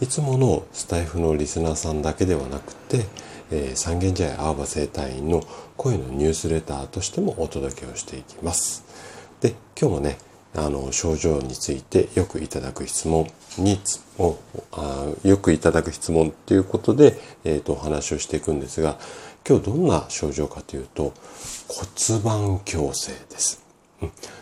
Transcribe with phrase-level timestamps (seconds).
[0.00, 3.04] いつものスタイフのリスナーさんだけではなくて、
[3.50, 5.42] えー、三軒茶屋アーバ生態院の
[5.76, 8.84] 声のニュースレターとしてもお届けをしていきます。
[9.40, 10.18] で今日もね
[10.54, 13.26] あの症状についてよくいただく質問
[13.58, 13.80] に
[14.18, 14.38] を
[14.72, 18.98] あよくいただく質問ということで、えーと、お話をしていくんですが
[19.46, 21.12] 今日どんな症状かというと
[21.68, 23.64] 骨盤矯正です、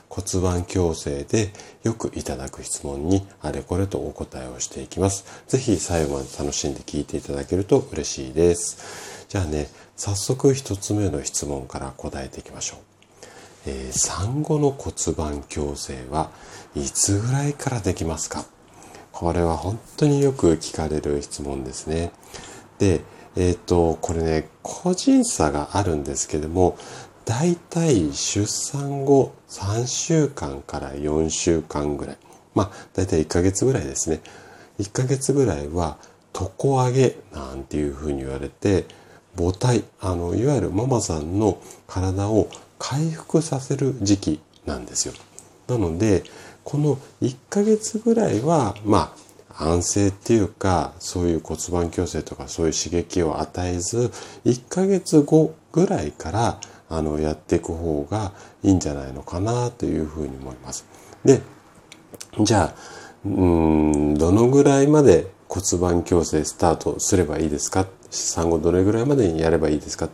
[0.08, 1.52] 骨盤矯正で
[1.82, 5.24] よくいただく質問にあれこれとお答えをしていきます。
[5.48, 9.26] 是非最後まで楽しんで聞いていただけると嬉しいです。
[9.28, 12.78] じゃあね早速一つ目の質問から答えていきましょう。
[13.68, 16.30] えー、産後の骨盤矯正は
[16.74, 18.44] いつぐらいからできますか？
[19.10, 22.12] これは本当によく聞かれる質問ですね。
[22.78, 23.00] で、
[23.34, 26.76] えっ、ー、と、これね、個人差があるんですけども、
[27.26, 32.16] だいたい出産後3週間から4週間ぐらい。
[32.54, 34.20] まあ、だいたい1ヶ月ぐらいですね。
[34.78, 35.98] 1ヶ月ぐらいは、
[36.32, 38.84] 床上げなんていうふうに言われて、
[39.36, 45.14] 母体、あの、いわゆるママさんの体を回復させる時期なんですよ。
[45.66, 46.22] なので、
[46.62, 49.12] この1ヶ月ぐらいは、ま
[49.58, 54.12] あ、安静っていうか、そういう骨盤矯正とかそういう刺激を与えず、
[54.44, 60.86] 1ヶ月後ぐらいから、あの、やっていく方がいいんじゃないのかなというふうに思います。
[61.24, 61.42] で、
[62.40, 62.74] じゃあ、
[63.24, 67.86] うん、どのぐらいまで骨盤矯正スタートすればいいですか？
[68.10, 70.08] 産後どれぐらいまでにやればいいですか？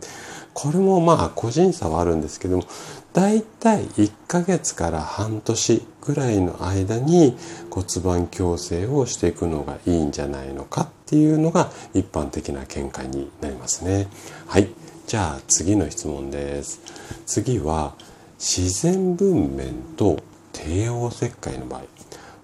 [0.53, 2.63] これもまあ個人差はあるんですけども、
[3.11, 7.35] だいたい1ヶ月から半年ぐらいの間に
[7.69, 14.07] 骨盤矯正をしていくのがいいんじゃないのかっていうのが一般的な見解になりますね。
[14.47, 14.69] はい。
[15.05, 16.81] じゃあ次の質問です。
[17.25, 17.93] 次は
[18.39, 20.19] 自然分娩と
[20.53, 21.81] 帝王切開の場合、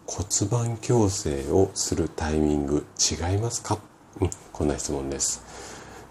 [0.05, 3.79] 骨盤矯正をするタイミング違いますか、
[4.19, 5.41] うん、こんな質問です。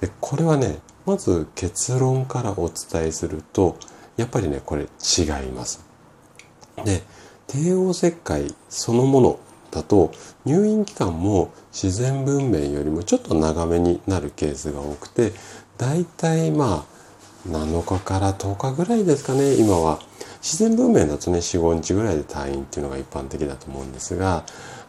[0.00, 3.76] でこれはねまず結論からお伝えすると
[4.16, 5.84] やっぱりねこれ違います。
[6.84, 7.02] で
[7.46, 9.40] 帝王切開そのもの
[9.70, 10.12] だと
[10.44, 15.32] 入院期間も自然分娩よりもちょっと長めになるケースが多くて
[15.76, 16.98] だいたいまあ
[17.48, 20.00] 7日から10日ぐらいですかね今は。
[20.42, 24.44] 自然分娩だとね45日ぐらいで退院っていうのが一般的だと思うんですが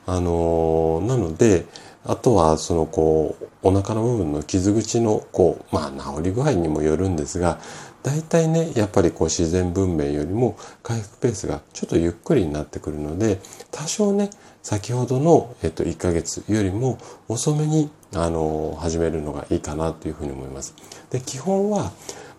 [0.06, 1.66] あのー、なので
[2.06, 7.60] あとはそのこうお腹の部分の傷口のこうまあ治り具合にもよるんですが
[8.04, 13.40] 大体ねやっぱりこう自然分娩よりも回復ペースがちょっとゆっくりになってくるので
[13.72, 14.30] 多少ね
[14.62, 16.98] 先ほどの、えっと、1ヶ月よりも
[17.28, 20.74] 遅めにあの始めるのがいいかなというふうに思います。
[21.10, 21.92] で基本は、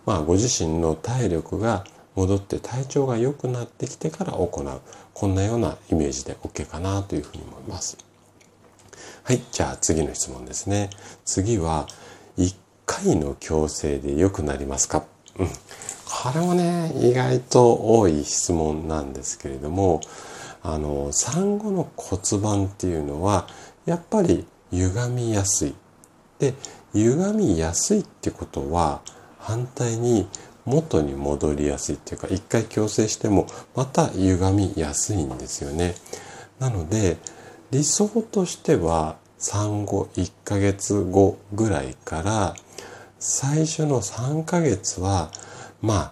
[0.05, 1.83] まあ、ご自身の体力が
[2.15, 4.81] 戻って体調が良くなってきてから行う
[5.13, 7.97] こんなようなイメージで OK かなというふうに思います。
[9.23, 10.89] はい、じゃあ次の質問ですね。
[11.25, 11.87] 次は、
[12.37, 12.55] 1
[12.85, 15.03] 回の矯正で良くなりますか？
[15.37, 15.47] うん。
[15.47, 15.53] こ
[16.33, 20.01] れもね、意外と多い質問なんですけれども、
[20.63, 23.47] あの、産後の骨盤っていうのは、
[23.85, 25.75] やっぱり歪みやすい。
[26.39, 26.53] で、
[26.93, 29.01] 歪みやすいってことは、
[29.39, 30.27] 反対に
[30.65, 35.95] 元に戻りやすいっていうか、一回矯正してもまた歪みやすいんですよね。
[36.59, 37.17] なので、
[37.71, 42.55] 理想としては産後1ヶ月後ぐらいから
[43.17, 45.31] 最初の3ヶ月は
[45.81, 46.11] まあ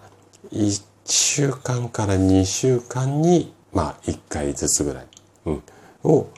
[0.52, 5.06] 1週間から2週間にまあ1回ずつぐらい、
[5.46, 5.62] うん、
[6.04, 6.28] を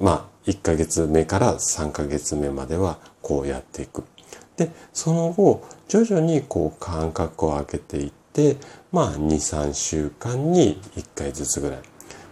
[0.00, 4.04] まあ1ヶ月目から3ヶ月目まではこうやっていく。
[4.56, 8.56] で、その後徐々にこう間隔を空けていって
[8.92, 11.78] まあ2、3週間に1回ずつぐらい。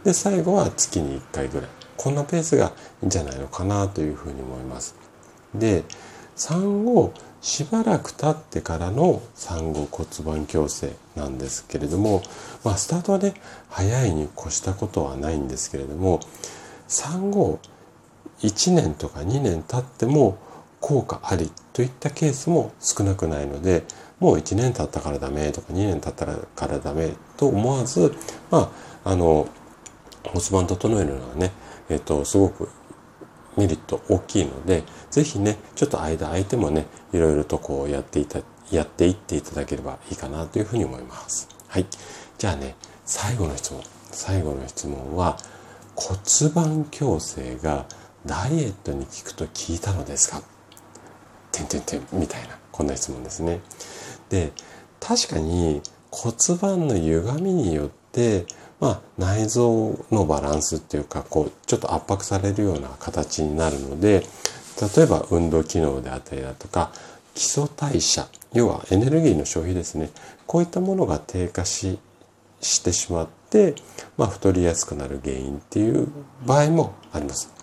[0.04, 1.70] で、最後は月に1回ぐらい。
[1.96, 2.72] こんなペースが
[3.02, 4.94] いいんじゃないのかなというふうに思います。
[5.54, 5.84] で、
[6.34, 7.12] 産後
[7.42, 12.22] しばらく経ってからの産後骨盤矯正なんですけれども、
[12.64, 13.34] まあ、スタートはね、
[13.68, 16.20] 早いに越したことはないんですけれども、
[16.86, 17.58] 産後
[18.42, 20.38] 1年とか2年経っても
[20.80, 23.82] 効果ありといったケースも少なくないので、
[24.20, 28.14] もう1年経ったからダメとか2年経ったからダメと思わず、
[28.52, 28.72] ま
[29.04, 29.48] あ、あの、
[30.22, 31.50] 骨盤整えるのはね、
[31.88, 32.68] えっと、すごく
[33.56, 38.40] メリット大きいので、ぜひね、ちょっと間空いてもね、いろいろとこうやっていた、
[38.70, 41.48] やっていっていただければいいかなというふうに思います。
[41.68, 41.86] はい。
[42.38, 43.82] じゃあね、最後の質問。
[44.10, 45.36] 最後の質問は、
[45.94, 46.18] 骨
[46.50, 47.86] 盤矯正が
[48.24, 50.42] ダイエットに効くと聞いたのですか？
[51.50, 53.60] てんてんてんみたいな、こんな質問ですね。
[54.30, 54.52] で、
[55.00, 58.46] 確かに骨盤の歪みによって、
[58.82, 64.26] まあ、内臓のバランスっていうか、こう、ちょっと圧迫されるような形になるので、
[64.96, 66.90] 例えば運動機能であったりだとか、
[67.32, 70.10] 基礎代謝、要はエネルギーの消費ですね。
[70.48, 72.00] こういったものが低下し、
[72.60, 73.76] してしまって、
[74.16, 76.08] まあ、太りやすくなる原因っていう
[76.44, 77.54] 場合もあります。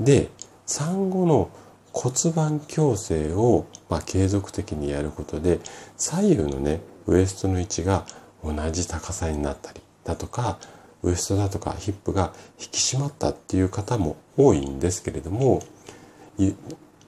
[0.00, 0.30] で、
[0.66, 1.48] 産後の
[1.92, 5.60] 骨盤矯正を、まあ、継続的にやることで、
[5.96, 8.04] 左右のね、ウエストの位置が
[8.42, 10.58] 同じ高さになったり、だとか
[11.02, 15.62] ウエストだとかヒップが引き締まったっていう方も多いんですけれども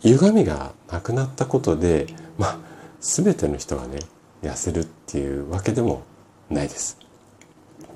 [0.03, 2.07] 歪みがなくなったことで
[2.39, 2.59] まあ
[3.01, 4.01] 全ての人がね
[4.43, 6.03] 痩せるっていうわけでも
[6.51, 6.99] ないです。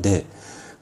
[0.00, 0.24] で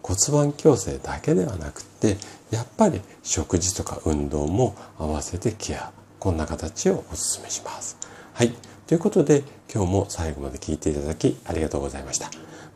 [0.02, 2.16] 骨盤矯正だけではなくて
[2.50, 7.96] やっぱり食事とか運動も合わせてケアこんな形をお勧めします。
[8.34, 8.52] はい。
[8.86, 9.42] ということで
[9.72, 12.51] 今日も最後まで聞いていただきありがとうございました。